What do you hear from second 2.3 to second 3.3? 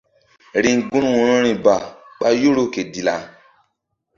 yoro ke dilla.